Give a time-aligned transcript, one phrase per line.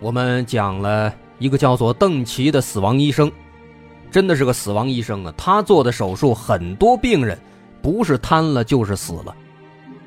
[0.00, 3.30] 我们讲了一个叫做邓奇的死亡医生，
[4.10, 5.34] 真的是个死亡医生啊！
[5.36, 7.36] 他做的手术，很多病人
[7.82, 9.34] 不是瘫了就是死了，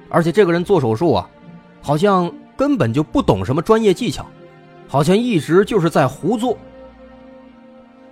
[0.10, 1.30] 而且这个人做手术啊，
[1.82, 4.26] 好像根本就不懂什么专业技巧，
[4.88, 6.58] 好像一直就是在胡做。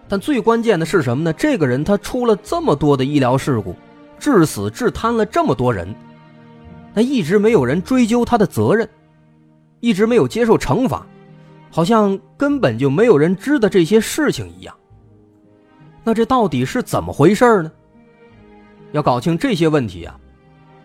[0.10, 1.32] 但最关键的是什么呢？
[1.32, 3.76] 这个人他出了这么多的医疗事故，
[4.20, 5.96] 致死致瘫了这么多人，
[6.94, 8.90] 那一直没有人追究他的责任，
[9.80, 11.06] 一直没有接受惩罚，
[11.70, 14.76] 好像根本就没有人知道这些事情一样。
[16.04, 17.72] 那这到底是怎么回事呢？
[18.92, 20.20] 要搞清这些问题啊，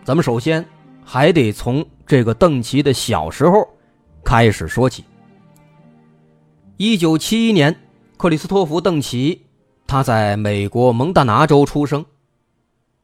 [0.05, 0.65] 咱们首先
[1.05, 3.67] 还得从这个邓奇的小时候
[4.25, 5.05] 开始说起。
[6.77, 7.75] 一九七一年。
[8.17, 9.43] 克里斯托弗·邓奇，
[9.89, 12.07] 他在美国蒙大拿州出生。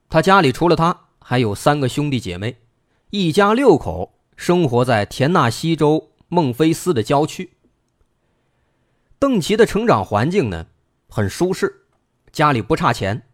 [0.08, 2.56] 他家里除了他，还有三个兄弟姐妹，
[3.10, 7.50] 一家六口生活在田纳西州孟菲斯的郊区。
[9.20, 10.66] 邓奇的成长环境呢，
[11.06, 11.82] 很舒适，
[12.32, 13.28] 家里不差钱。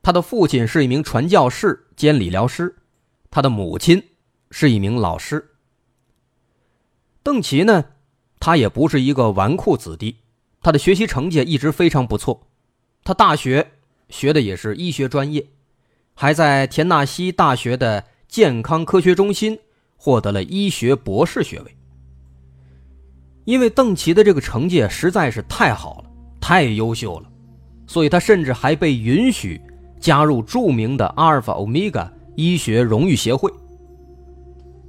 [0.00, 2.74] 他的父亲是一名传教士兼理疗师，
[3.30, 4.02] 他的母亲
[4.50, 5.50] 是一名老师。
[7.22, 7.84] 邓奇呢，
[8.40, 10.16] 他也不是一个纨绔子弟。
[10.62, 12.48] 他的学习成绩一直非常不错，
[13.04, 13.72] 他大学
[14.08, 15.46] 学的也是医学专业，
[16.14, 19.58] 还在田纳西大学的健康科学中心
[19.96, 21.76] 获得了医学博士学位。
[23.50, 27.28] 因为邓奇的这个成绩实在是太好了，太优秀了，
[27.86, 29.60] 所以他甚至还被允许
[29.98, 33.52] 加入著名的阿尔法欧米伽医学荣誉协会。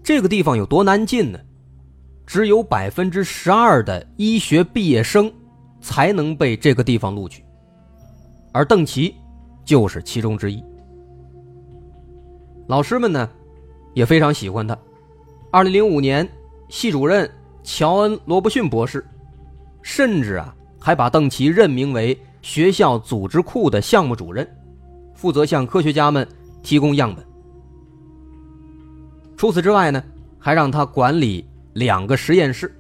[0.04, 1.40] 这个地方有多难进呢？
[2.26, 5.32] 只有百分之十二的医学毕业生。
[5.84, 7.44] 才能被这个地方录取，
[8.52, 9.16] 而邓奇
[9.66, 10.64] 就是其中之一。
[12.68, 13.28] 老师们呢
[13.96, 14.78] 也非常喜欢他。
[15.52, 16.30] 二零零五年，
[16.70, 17.28] 系主任
[17.64, 19.06] 乔恩·罗伯逊博士，
[19.82, 24.48] 甚至啊还把邓奇任命为学校组织库的项目主任，
[25.14, 26.28] 负责向科学家们
[26.64, 27.24] 提供样本。
[29.38, 30.04] 除此之外呢，
[30.40, 32.76] 还让他管理两个实验室。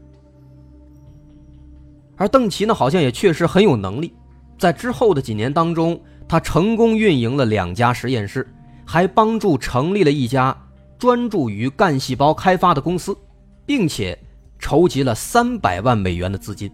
[2.17, 4.13] 而邓奇呢，好像也确实很有能力，
[4.59, 8.47] 在之后的几年当中，他成功运营了两家实验室，
[8.85, 10.55] 还帮助成立了一家
[10.99, 13.17] 专注于干细胞开发的公司，
[13.65, 14.15] 并且
[14.61, 16.71] 筹集了三百万美元的资金。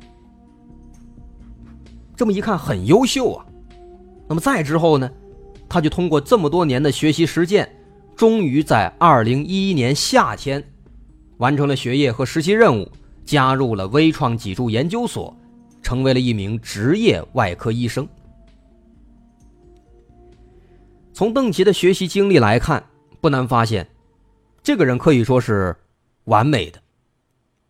[2.15, 3.45] 这么一看，很优秀啊。
[4.27, 5.09] 那么再之后呢，
[5.67, 7.67] 他就通过这么多年的学习实践，
[8.15, 10.63] 终于在二零一一年夏天，
[11.37, 12.91] 完成了学业和实习任务。
[13.25, 15.35] 加入了微创脊柱研究所，
[15.81, 18.07] 成为了一名职业外科医生。
[21.11, 22.81] 从邓奇的学习经历来看，
[23.19, 23.85] 不难发现，
[24.63, 25.75] 这个人可以说是
[26.23, 26.79] 完美的，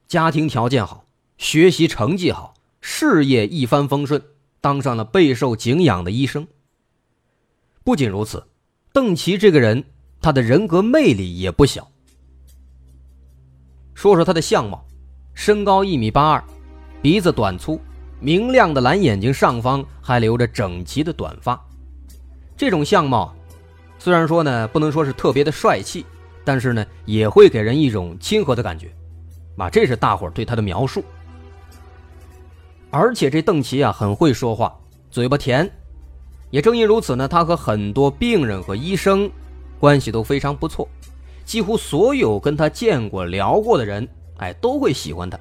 [0.07, 1.03] 家庭条件好，
[1.37, 4.21] 学习成绩好，事业一帆风顺，
[4.61, 6.47] 当上了备受敬仰的医生。
[7.83, 8.47] 不仅如此，
[8.93, 9.83] 邓奇这个人，
[10.21, 11.91] 他的人格魅力也不小。
[13.93, 14.85] 说说他的相貌。
[15.33, 16.43] 身高一米八二，
[16.99, 17.79] 鼻子短粗，
[18.19, 21.61] 明亮的蓝眼睛上方还留着整齐的短发。
[22.55, 23.35] 这种相貌，
[23.99, 26.05] 虽然说呢不能说是特别的帅气，
[26.43, 28.91] 但是呢也会给人一种亲和的感觉。
[29.57, 31.03] 啊，这是大伙对他的描述。
[32.89, 34.77] 而且这邓奇啊很会说话，
[35.11, 35.69] 嘴巴甜。
[36.49, 39.29] 也正因如此呢，他和很多病人和医生
[39.79, 40.87] 关系都非常不错，
[41.43, 44.07] 几乎所有跟他见过聊过的人。
[44.37, 45.37] 哎，都会喜欢他。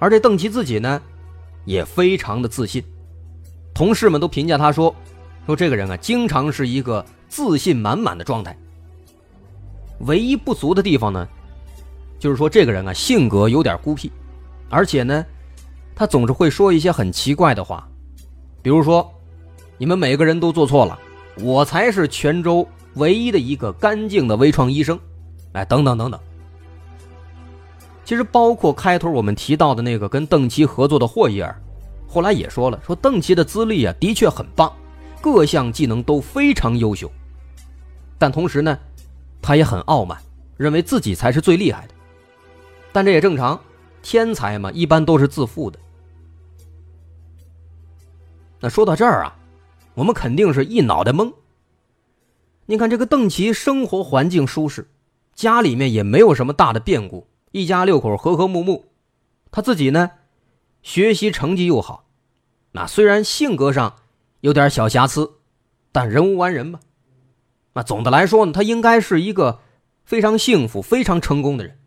[0.00, 1.00] 而这邓奇自己呢，
[1.64, 2.84] 也非常的自信，
[3.72, 4.94] 同事们都评价他说
[5.46, 8.56] ：“说这个人啊，经常是一个自信满满的状态。
[10.00, 11.26] 唯一不足的地方呢，
[12.18, 14.10] 就是说这个人啊，性格有点孤僻，
[14.68, 15.24] 而且呢，
[15.94, 17.88] 他总是会说一些很奇怪的话，
[18.60, 19.08] 比如说，
[19.76, 20.98] 你们每个人都做错了，
[21.36, 24.98] 我才是泉州唯一的一个干净的微创医生，
[25.52, 26.20] 哎，等等等等。”
[28.04, 31.54] 其实，包括开头我们提到的那个跟邓奇合作的霍伊尔，
[32.08, 34.72] 后来也说了，说邓奇的资历啊的确很棒，
[35.20, 37.10] 各项技能都非常优秀。
[38.18, 38.76] 但同时呢，
[39.40, 40.18] 他也很傲慢，
[40.56, 41.94] 认为自己才是最厉害的。
[42.92, 43.60] 但这也正常，
[44.02, 45.78] 天才嘛，一般都是自负的。
[48.60, 49.36] 那说到这儿啊，
[49.94, 51.32] 我们肯定是一脑袋懵。
[52.66, 54.88] 你看这个邓琪生活环境舒适，
[55.34, 58.86] 家里面也没有什么大的变故，一家六口和和睦睦。
[59.50, 60.10] 他自己呢，
[60.82, 62.04] 学习成绩又好，
[62.72, 63.96] 那虽然性格上
[64.40, 65.34] 有点小瑕疵，
[65.92, 66.80] 但人无完人吧。
[67.74, 69.60] 那总的来说呢，他应该是一个
[70.04, 71.77] 非常幸福、非常成功的人。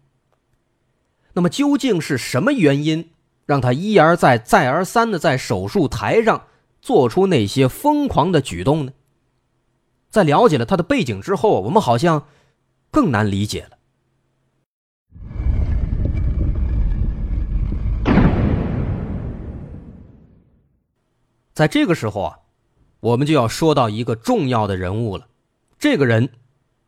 [1.34, 3.12] 那么究竟是什么原因
[3.46, 6.48] 让他一而再、再而三的在手术台上
[6.82, 8.94] 做出那些疯狂的举动呢？
[10.10, 12.28] 在了解了他的背景之后，我们好像
[12.90, 13.78] 更难理解了。
[21.54, 22.40] 在这个时候啊，
[23.00, 25.28] 我们就要说到一个重要的人物了，
[25.78, 26.30] 这个人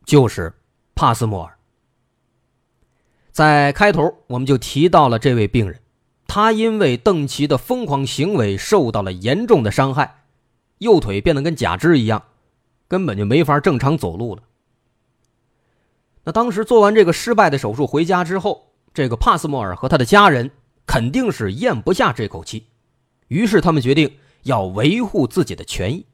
[0.04, 0.52] 就是
[0.94, 1.53] 帕斯莫尔。
[3.34, 5.80] 在开头我们就提到了这位病人，
[6.28, 10.22] 他因为邓奇的疯狂行为受到了严重的伤害，
[10.78, 12.22] 右腿变得跟假肢一样。
[12.86, 14.42] 根本就没法正常走路了。
[16.22, 20.52] 那当时做完这个失败的手术回家之后，这个帕斯莫尔和他的家人
[20.86, 22.66] 肯定是咽不下这口气，
[23.26, 26.06] 于是他们决定要维护自己的权益。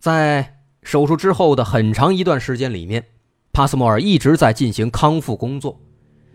[0.00, 3.06] 在手术之后的很长一段时间里面，
[3.56, 5.80] 帕斯莫尔一直在进行康复工作，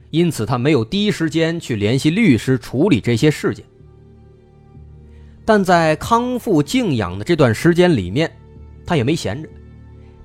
[0.09, 3.63] 因此他没有第一时间去联系律师处理这些事件。
[5.45, 8.35] 但在康复静养的这段时间里面，
[8.87, 9.47] 他也没闲着。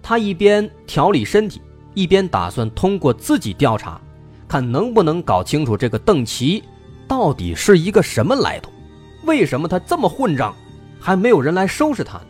[0.03, 1.61] 他一边调理身体，
[1.93, 4.01] 一边打算通过自己调查，
[4.49, 6.65] 看能不能搞清楚这个邓奇
[7.07, 8.73] 到底是一个什么来头，
[9.25, 10.57] 为什么他这么混账，
[10.99, 12.27] 还没有人来收拾他呢？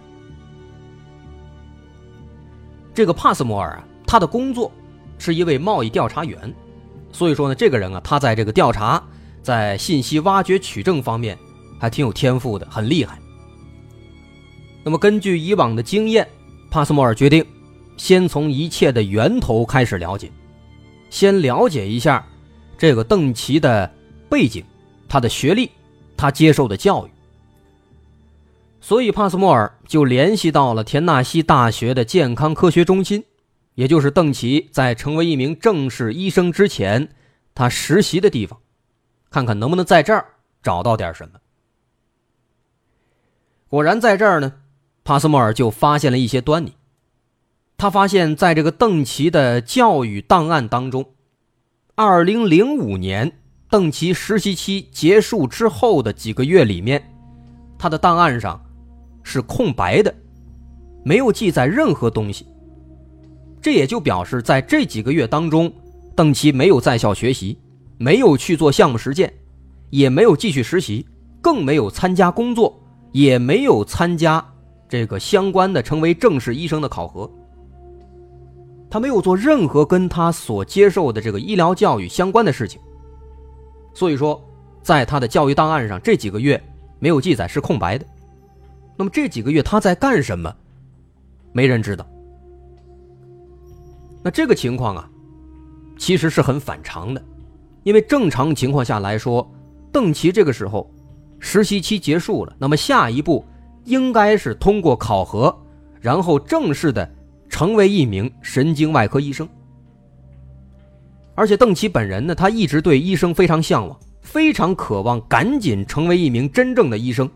[2.92, 4.70] 这个帕斯摩尔啊，他的工作
[5.19, 6.55] 是一位贸易调查员，
[7.12, 9.03] 所以说呢，这个人啊，他在这个调查、
[9.43, 11.37] 在信息挖掘取证方面。
[11.79, 13.19] 还挺有天赋的，很厉害。
[14.82, 16.26] 那么根据以往的经验，
[16.70, 17.44] 帕斯莫尔决定
[17.99, 20.32] 先从一切的源头开始了解，
[21.11, 22.26] 先了解一下
[22.79, 23.93] 这个邓奇的
[24.31, 24.64] 背景、
[25.06, 25.70] 他的学历、
[26.17, 27.11] 他接受的教育。
[28.81, 33.23] 所以帕斯莫尔就联系到了田纳西大学的健康科学中心，
[33.76, 37.08] 也就是邓奇在成为一名正式医生之前
[37.55, 38.58] 他实习的地方，
[39.31, 40.26] 看看能不能在这儿
[40.62, 41.38] 找到点什么。
[43.69, 44.55] 果然，在这儿呢，
[45.05, 46.75] 帕斯莫尔就发现了一些端倪。
[47.76, 51.12] 他发现，在这个邓奇的教育档案当中
[51.96, 53.32] ，2005年
[53.69, 57.12] 邓奇实习期结束之后的几个月里面，
[57.78, 58.64] 他的档案上
[59.23, 60.14] 是空白的，
[61.05, 62.46] 没有记载任何东西。
[63.66, 65.72] 这也就表示，在这几个月当中，
[66.14, 67.58] 邓奇没有在校学习，
[67.98, 69.34] 没有去做项目实践，
[69.90, 71.04] 也没有继续实习，
[71.42, 72.80] 更没有参加工作。
[73.10, 74.46] 也没有参加
[74.88, 77.28] 这个相关的成为正式医生的考核，
[78.88, 82.80] 他没有做任何跟他所接受的这个医疗教育相关的事情。
[83.94, 84.40] 所以说，
[84.80, 86.62] 在他的教育档案上，这几个月
[87.00, 88.06] 没有记载是空白的。
[88.96, 90.54] 那么这几个月他在干什么？
[91.52, 92.06] 没人知道。
[94.26, 95.09] 那这个情况啊，
[95.97, 97.25] 其实是很反常的，
[97.85, 99.49] 因为正常情况下来说，
[99.92, 100.90] 邓琪这个时候。
[101.38, 103.45] 实习期结束了，那么下一步
[103.85, 105.56] 应该是通过考核，
[106.00, 107.09] 然后正式的
[107.49, 109.49] 成为一名神经外科医生。
[111.37, 117.30] 而且邓琪本人呢，他一直对医生非常向往，非常渴望赶紧成为一名真正的医生，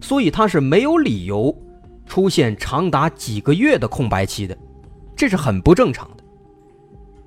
[0.00, 1.56] 所以他是没有理由
[2.06, 4.56] 出现长达几个月的空白期的，
[5.16, 6.24] 这是很不正常的。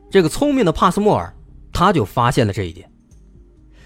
[0.10, 1.34] 这个聪明的帕斯莫尔
[1.74, 2.92] 他就发现了这一点，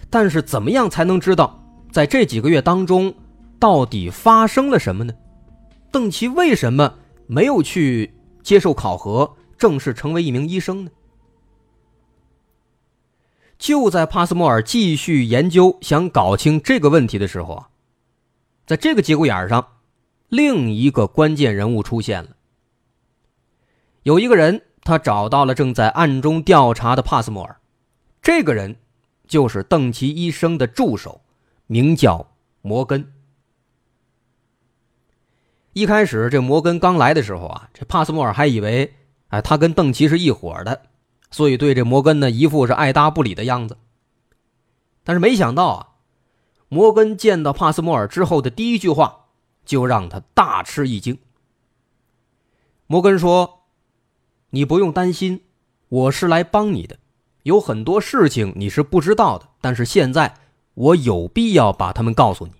[0.09, 1.59] 但是怎么样才能知道？
[1.91, 3.13] 在这几个月当中，
[3.59, 5.13] 到底发生了什么呢？
[5.91, 6.95] 邓奇为什么
[7.27, 10.91] 没有去接受考核，正式成为一名医生呢？
[13.59, 17.69] 就在帕斯莫尔继续研究、想搞清这个问题的时候啊，
[18.65, 19.65] 在这个节骨眼上，
[20.29, 22.29] 另一个关键人物出现了。
[24.03, 27.57] 有一个人，他找到了正在暗中调查的帕斯莫尔，
[28.21, 28.75] 这个人
[29.27, 31.21] 就是邓奇医生的助手。
[31.67, 33.13] 名叫摩根。
[35.71, 38.93] 一开始，这摩根刚来的时候啊，这帕斯莫尔还以为，
[39.29, 40.83] 哎，他跟邓奇是一伙的，
[41.31, 43.77] 所以对这摩根呢一副是爱搭不理的样子。
[45.05, 45.87] 但是没想到啊，
[46.67, 49.27] 摩根见到帕斯莫尔之后的第一句话，
[49.65, 51.17] 就让他大吃一惊。
[52.85, 53.62] 摩根说
[54.55, 55.41] ：“你不用担心，
[55.89, 56.95] 我是来帮你的，
[57.41, 60.31] 有很多事情你是不知道的，但是现在
[60.75, 62.51] 我有必要把他们告诉你。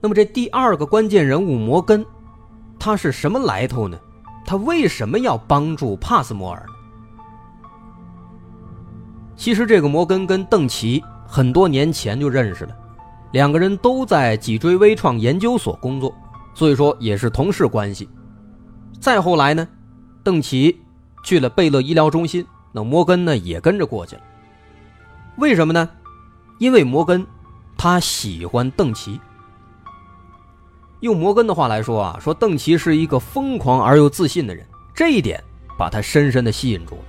[0.00, 2.02] 那么这第二个关键人物摩根，
[2.78, 4.00] 他是什么来头呢？
[4.46, 6.64] 他为什么要帮助帕斯摩尔？
[9.36, 12.74] 其实这个摩根跟邓奇很多年前就认识了，
[13.32, 16.14] 两个人都在脊椎微创研究所工作，
[16.54, 18.08] 所以说也是同事关系。
[19.02, 19.66] 再后来呢，
[20.22, 20.80] 邓奇
[21.24, 24.22] 去了贝勒医疗中心，那摩根呢也跟着过去了。
[25.38, 25.90] 为什么呢？
[26.60, 27.26] 因为摩根
[27.76, 29.20] 他喜欢邓奇。
[31.00, 35.42] 用摩根的话来说啊，说邓奇是一个疯狂而又自信的人，这一点
[35.76, 37.02] 把他深深的吸引住了。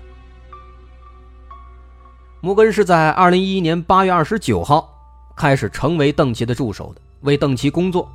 [2.42, 4.90] 摩根是在二零一一年八月二十九号
[5.36, 8.12] 开始成为邓奇的助手的，为邓奇工作。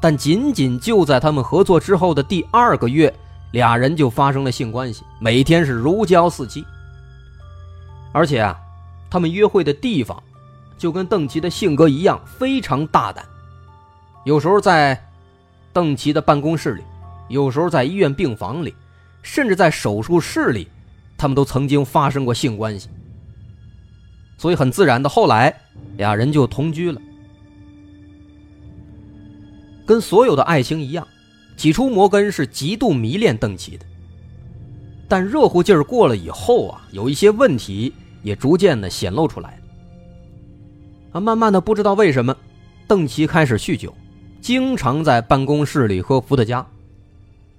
[0.00, 3.12] 但仅仅就在他们合作之后的第二个月，
[3.52, 6.64] 俩人就发生了性关系，每天是如胶似漆。
[8.12, 8.56] 而且啊，
[9.10, 10.22] 他们约会的地方
[10.76, 13.24] 就跟邓奇的性格一样，非常大胆。
[14.24, 15.02] 有时候在
[15.72, 16.82] 邓奇的办公室里，
[17.28, 18.74] 有时候在医院病房里，
[19.22, 20.68] 甚至在手术室里，
[21.16, 22.88] 他们都曾经发生过性关系。
[24.36, 25.54] 所以很自然的，后来
[25.96, 27.00] 俩人就同居了。
[29.86, 31.06] 跟所有的爱情一样，
[31.56, 33.84] 起初摩根是极度迷恋邓奇的，
[35.08, 39.58] 但热乎劲儿过了以后啊，有一些问题也逐渐的显露出来了。
[41.12, 42.36] 啊，慢慢的不知道为什么，
[42.88, 43.94] 邓奇开始酗酒。
[44.40, 46.66] 经常在办公室里喝伏特加，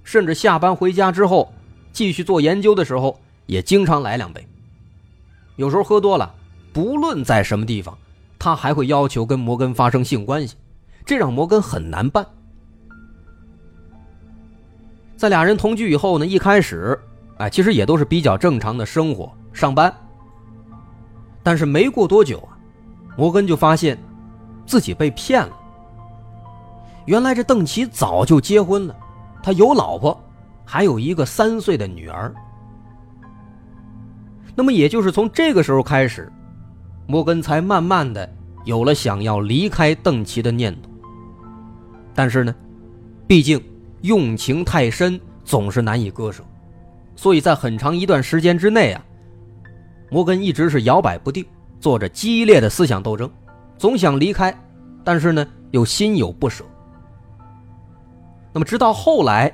[0.04, 1.52] 甚至下班回家之后
[1.92, 4.46] 继续做研究的时候，也经常来两杯。
[5.56, 6.32] 有时候喝多了，
[6.72, 7.98] 不论在什么地方，
[8.38, 10.54] 他还会要求跟摩根发生性关系，
[11.06, 12.26] 这让摩根很难办。
[15.16, 16.98] 在俩人同居以后呢，一开始，
[17.38, 19.90] 哎，其实也都是比较正常的生活，上班。
[21.44, 22.58] 但是没过多久啊，
[23.16, 23.96] 摩根就发现
[24.66, 25.56] 自己被骗了。
[27.04, 28.96] 原来这邓奇早就结婚了，
[29.44, 30.20] 他有老婆，
[30.64, 32.34] 还有一个三岁的女儿。
[34.56, 36.30] 那么也就是从这个时候开始，
[37.06, 38.28] 摩根才慢慢的
[38.64, 40.90] 有了想要离开邓奇的念头。
[42.16, 42.52] 但是呢，
[43.28, 43.62] 毕竟
[44.00, 46.42] 用情太深，总是难以割舍，
[47.14, 49.04] 所以在很长一段时间之内啊，
[50.10, 51.44] 摩根一直是摇摆不定，
[51.78, 53.30] 做着激烈的思想斗争，
[53.76, 54.52] 总想离开，
[55.04, 56.64] 但是呢又心有不舍。
[58.52, 59.52] 那么，直到后来，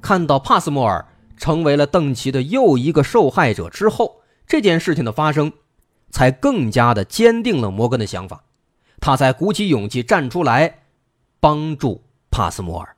[0.00, 1.04] 看到帕斯莫尔
[1.36, 5.52] 成为了邓奇的又一个受害者之后，这件事情的发生，
[6.10, 8.44] 才更加的坚定了摩根的想法，
[9.00, 10.82] 他才鼓起勇气站出来，
[11.48, 12.96] 帮助帕斯莫尔。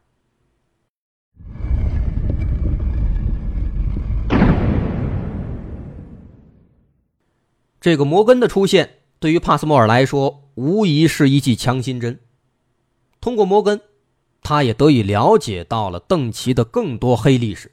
[7.78, 12.20] 这个摩根的出现，对于帕斯莫尔来说，无疑是一剂强心针。
[13.20, 13.82] 通过摩根。
[14.40, 17.72] 他也得以了解到了邓奇的更多黑历史。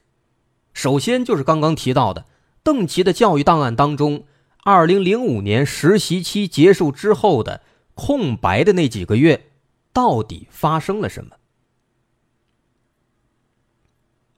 [0.74, 2.26] 首先就是刚刚提到的
[2.64, 4.26] 邓奇的教育档案当中
[4.66, 7.62] ，2005年实习期结束之后的
[7.94, 9.52] 空白的那几个月，
[9.96, 11.38] 到底发生了什么？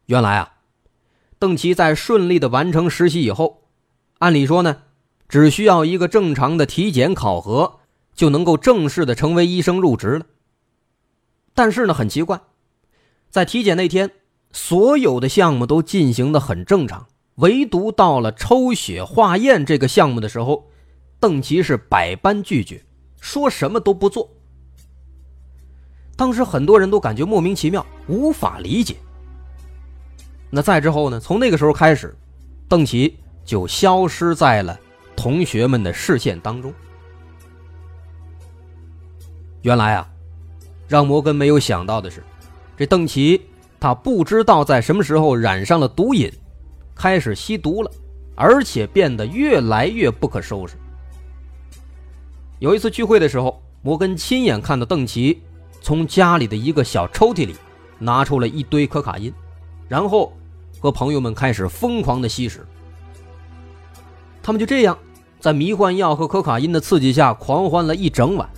[0.06, 0.58] 原来啊，
[1.40, 3.64] 邓奇在顺利的完成实习以后，
[4.20, 4.84] 按理说呢，
[5.28, 7.80] 只需要一个正常的体检考核，
[8.14, 10.28] 就能够正式的成为医生入职了。
[11.56, 12.40] 但是呢，很奇怪，
[13.32, 14.12] 在体检那天，
[14.52, 20.70] 所有的项目都进行的很正常，唯独到了抽血化验这个项目的时候，
[21.20, 22.86] 邓奇是百般拒绝，
[23.20, 24.37] 说什么都不做。
[26.18, 28.98] 当时很多人都感觉莫名其妙，无法理解。
[30.50, 31.18] 那再之后呢？
[31.20, 32.14] 从那个时候开始，
[32.68, 34.78] 邓奇就消失在了
[35.16, 36.74] 同学们的视线当中。
[39.62, 40.10] 原来啊。
[40.90, 42.24] 让摩根没有想到的是，
[42.78, 43.42] 这邓奇
[43.78, 46.32] 他不知道在什么时候染上了毒瘾，
[46.96, 47.92] 开始吸毒了，
[48.36, 50.78] 而且变得越来越不可收拾。
[52.60, 55.42] 有一次聚会的时候，摩根亲眼看到邓奇
[55.88, 57.56] 从家里的一个小抽屉里
[57.98, 59.34] 拿出了一堆可卡因，
[59.88, 60.34] 然后
[60.82, 62.68] 和朋友们开始疯狂的吸食。
[64.44, 65.00] 他们就这样
[65.40, 68.50] 在迷幻药和可卡因的刺激下狂欢了一整晚。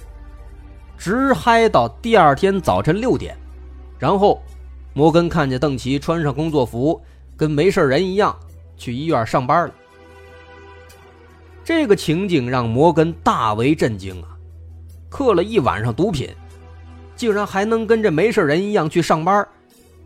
[0.98, 3.38] 直嗨到第二天早晨六点，
[4.00, 4.42] 然后
[4.96, 7.00] 摩根看见邓奇穿上工作服，
[7.38, 8.36] 跟没事人一样
[8.76, 9.74] 去医院上班了。
[11.64, 14.30] 这个情景让摩根大为震惊啊！
[15.12, 16.28] 嗑了一晚上毒品，
[17.20, 19.46] 竟然还能跟这没事人一样去上班，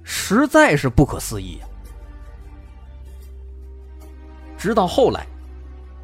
[0.01, 1.70] 实在是不可思议啊！
[4.58, 5.27] 直到后来，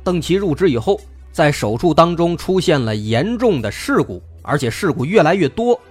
[0.03, 1.01] 邓琪入职以后，
[1.31, 5.81] 在手术当中出现了严重的事故，而且事故越来越多，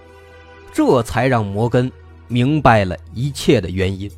[0.71, 1.91] 这才让摩根
[2.29, 4.09] 明白了一切的原因。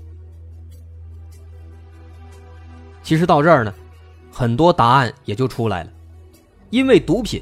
[3.01, 3.73] 其实到这儿呢，
[4.31, 5.89] 很多答案也就出来了。
[6.69, 7.41] 因为毒品，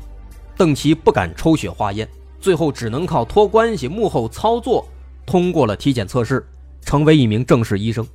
[0.55, 2.07] 邓琪不敢抽血化验，
[2.39, 4.87] 最后只能靠托关系、幕后操作，
[5.25, 6.45] 通过了体检测试，
[6.81, 8.07] 成为一名正式医生。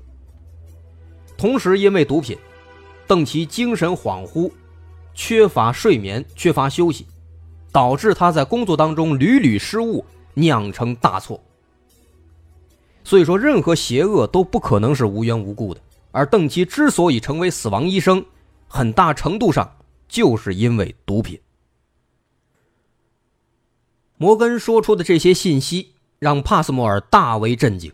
[1.36, 2.36] 同时，因为毒品，
[3.06, 4.50] 邓琪精神恍惚，
[5.14, 7.06] 缺乏睡眠，缺乏休息，
[7.70, 10.04] 导致他在工作当中屡屡失误，
[10.34, 11.40] 酿成大错。
[13.02, 15.80] 所以说，任何邪恶都不可能是无缘无故的。
[16.10, 18.24] 而邓琪之所以成为死亡医生，
[18.68, 19.70] 很大程度上
[20.08, 21.38] 就是因为毒品。
[24.16, 27.92] 摩根说出的这些信息让帕斯莫尔大为震惊，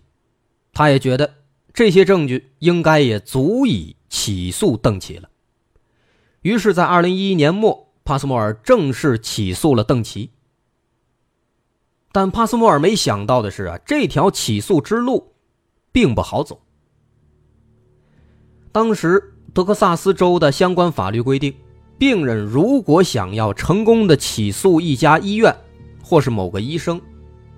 [0.73, 1.35] 他也觉得
[1.73, 5.29] 这些证据应该也足以起诉邓奇了。
[6.43, 10.31] 于是，在二零一一年末，帕斯莫尔正式起诉了邓奇。
[12.13, 15.33] 但帕斯莫尔没想到的是啊，这条起诉之路
[15.93, 16.61] 并不好走。
[18.73, 21.55] 当时德克萨斯州的相关法律规定，
[21.99, 25.55] 病人如果想要成功的起诉一家医院
[26.11, 27.01] 或是某个医生，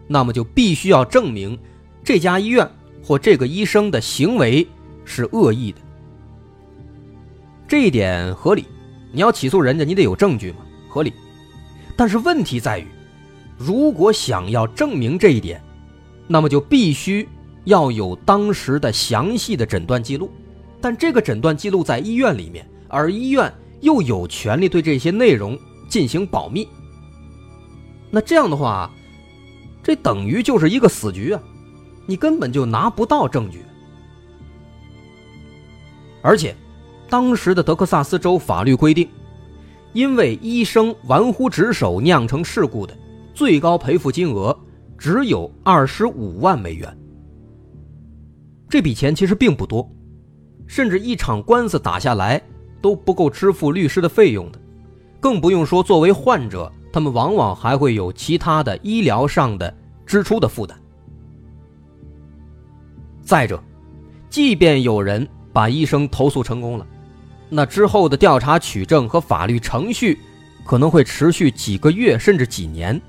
[0.07, 1.59] 那么就必须要证明
[2.05, 2.71] 这家医院
[3.03, 4.69] 或这个医生的行为
[5.07, 5.79] 是恶意的。
[7.67, 8.67] 这一点合理，
[9.11, 10.59] 你要起诉人家，你得有证据嘛，
[10.91, 11.15] 合理。
[11.97, 12.87] 但是问题在于，
[13.57, 15.59] 如果想要证明这一点，
[16.27, 17.27] 那么就必须
[17.65, 20.31] 要有当时的详细的诊断记录。
[20.79, 23.51] 但这个诊断记录在医院里面，而医院
[23.81, 26.69] 又有权利对这些内容进行保密。
[28.15, 28.91] 那这样的话，
[29.83, 31.43] 这等于就是一个死局啊！
[32.07, 33.65] 你根本就拿不到证据。
[36.21, 36.55] 而且，
[37.09, 39.09] 当时的德克萨斯州法律规定，
[39.95, 42.95] 因为医生玩忽职守酿成事故的，
[43.33, 44.55] 最高赔付金额
[44.99, 46.99] 只有二十五万美元。
[48.69, 49.91] 这笔钱其实并不多。
[50.67, 52.41] 甚至一场官司打下来
[52.81, 54.61] 都不够支付律师的费用的，
[55.19, 59.75] 更不用说作为患者，他们往往还会有其他的医疗上的
[60.05, 60.79] 支出的负担。
[63.23, 63.63] 再者，
[64.29, 66.87] 即便有人把医生投诉成功了，
[67.49, 70.19] 那之后的调查取证和法律程序
[70.67, 73.01] 可能会持续几个月甚至几年，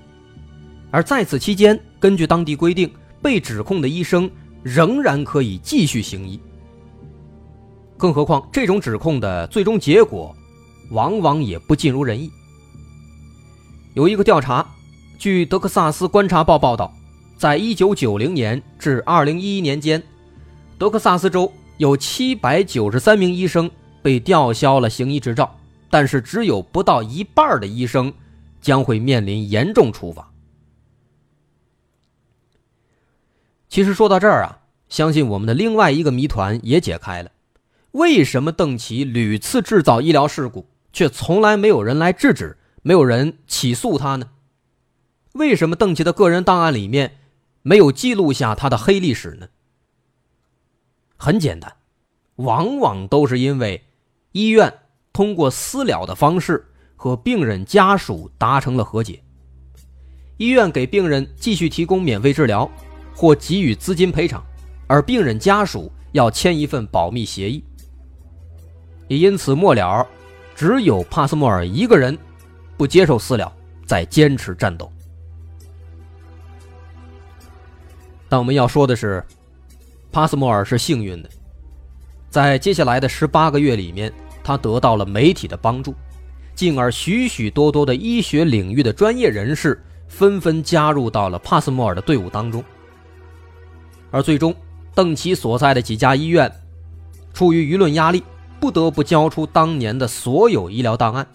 [0.91, 2.89] 而在此期间，根据当地规定，
[3.21, 4.29] 被指控的医生
[4.61, 6.39] 仍然可以继续行医。
[7.97, 10.35] 更何况，这种指控的最终结果，
[10.91, 12.29] 往往也不尽如人意。
[13.93, 14.67] 有一个调查，
[15.19, 16.91] 据德克萨斯观察报报道，
[17.37, 20.01] 在1990年至2011年间，
[20.79, 23.69] 德克萨斯州有793名医生
[24.01, 25.55] 被吊销了行医执照，
[25.91, 28.11] 但是只有不到一半的医生
[28.59, 30.27] 将会面临严重处罚。
[33.69, 34.57] 其实说到这儿啊，
[34.89, 37.29] 相信我们的另外一个谜团也解开了。
[37.91, 44.29] 为什么邓琦屡次制造医疗事故，却从来没有人来制止，没有人起诉他呢？
[45.33, 47.17] 为什么邓琦的个人档案里面
[47.63, 49.47] 没有记录下他的黑历史呢？
[51.15, 51.73] 很简单，
[52.35, 53.81] 往往都是因为
[54.33, 54.71] 医院
[55.13, 56.65] 通过私了的方式
[56.95, 59.23] 和病人家属达成了和解，
[60.35, 62.69] 医院给病人继续提供免费治疗
[63.15, 64.43] 或给予资金赔偿，
[64.87, 67.63] 而病人家属要签一份保密协议。
[69.07, 70.05] 也因此，末了，
[70.53, 72.17] 只有帕斯莫尔一个人
[72.77, 73.51] 不接受私了，
[73.85, 74.91] 在坚持战斗。
[78.27, 79.23] 但我们要说的是，
[80.11, 81.29] 帕斯莫尔是幸运的，
[82.29, 84.11] 在接下来的十八个月里面，
[84.43, 85.93] 他得到了媒体的帮助，
[86.55, 92.63] 进而许许多多的医学领域的专业人士纷纷加入到了帕斯莫尔的队伍当中。
[94.11, 94.55] 而最终，
[94.95, 96.51] 邓奇所在的几家医院，
[97.33, 98.23] 出于舆论压力。
[98.59, 101.27] 不得不交出当年的所有医疗档案，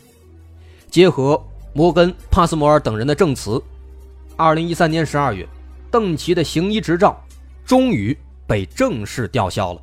[0.90, 3.62] 结合摩根、帕斯摩尔等人的证词，
[4.36, 5.46] 二零一三年十二月，
[5.90, 7.22] 邓琦的行医执照
[7.64, 9.82] 终于被正式吊销了。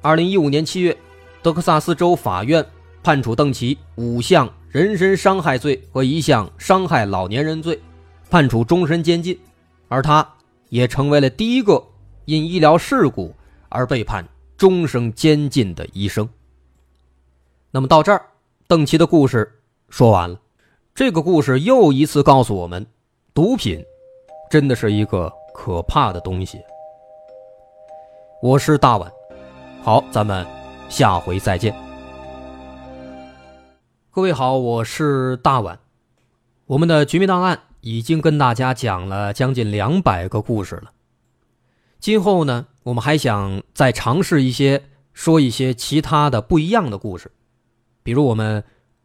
[0.00, 0.96] 二零一五年七月，
[1.42, 2.64] 德克萨斯州法院
[3.02, 7.80] 判处邓琦五项人身伤害罪和一项伤害老年人罪，
[8.30, 9.38] 判处终身监禁，
[9.88, 10.26] 而他
[10.68, 11.84] 也成为了第一个
[12.24, 13.34] 因医疗事故
[13.68, 14.26] 而被判。
[14.56, 16.28] 终生监禁的医生。
[17.70, 18.26] 那么到这儿，
[18.70, 20.40] 邓琪的故事说完了。
[20.94, 22.86] 这个故事又一次告诉我们，
[23.34, 23.84] 毒品
[24.48, 26.60] 真的是一个可怕的东西。
[28.40, 29.10] 我是大碗，
[29.82, 30.46] 好，咱们
[30.88, 31.74] 下回再见。
[34.12, 35.76] 各位好，我是大碗。
[36.66, 40.92] 我们的《绝密档案》已经跟大家讲了将近两百个故事了。
[41.98, 47.32] 今后呢，我们还想再尝试一些，说一些其他的不一样的故事，
[48.10, 48.64] 比如我们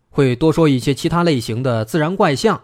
[0.09, 2.63] 会多说一些其他类型的自然怪象，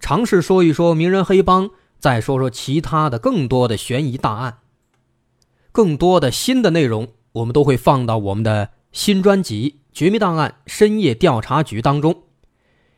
[0.00, 1.68] 尝试说一说名人黑帮，
[1.98, 4.60] 再说说其他的更多的悬疑大案。
[5.72, 12.22] 更多的新的内容，我们都会放到我们的新专辑《绝密档案：深夜调查局》当中。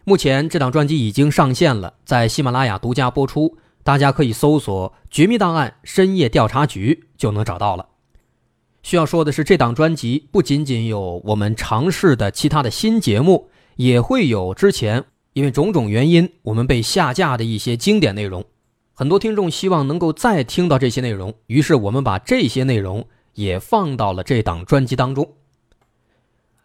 [0.04, 7.88] 目前这档专辑已经上线了，在喜马拉雅独家播出，大家可以搜索“绝密档案深夜调查局”就能找到了。
[8.86, 18.44] 需要说的是，这档专辑不仅仅有我们尝试的其他的新节目，也会有之前因为种种原因我们被下架的一些经典内容。
[18.94, 25.32] 很多听众希望能够再听到这些内容，于是我们把这些内容也放到了这档专辑当中。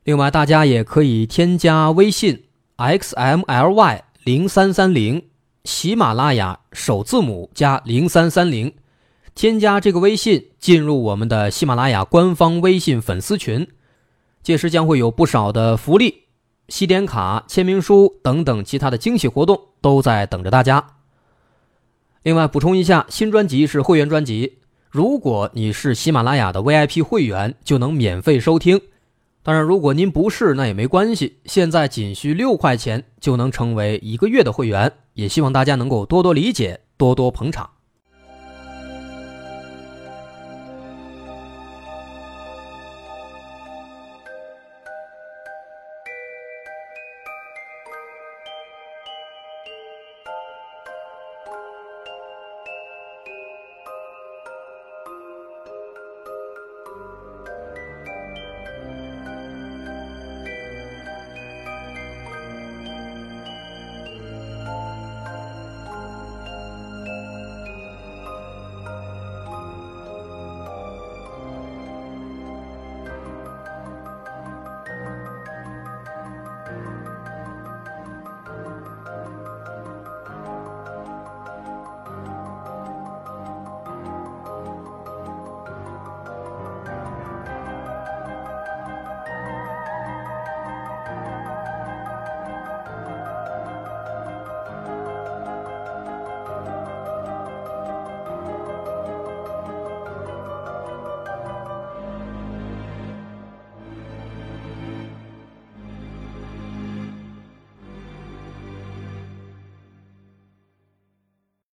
[0.04, 2.44] 另外，大家也可以添加微信。
[2.76, 5.24] x m l y 零三三零，
[5.64, 8.72] 喜马拉雅首字母加零三三零，
[9.34, 13.67] 添加这个微信进入我们的喜马拉雅官方微信粉丝群，
[14.44, 16.24] 届时将会有不少的福利、
[16.67, 20.86] 西点卡、签名书等等其他的惊喜活动都在等着大家。
[22.24, 28.80] 另外补充一下，新专辑是会员专辑，如果你是喜马拉雅的 VIP 会员，就能免费收听。
[29.41, 31.38] 当然，如果您不是，那也没关系。
[31.46, 37.67] 现在仅需六块钱就能成为一个月的会员，也希望大家能够多多理解，多多捧场。